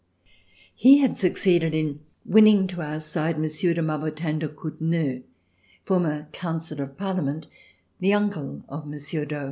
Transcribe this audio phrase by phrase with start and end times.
[0.73, 5.21] He had succeeded in winning to our side Monsieur de Marbotin de Couteneuil,
[5.85, 7.45] former Counsellor of Parlement,
[7.99, 9.39] the uncle of Monsieur d'Aux.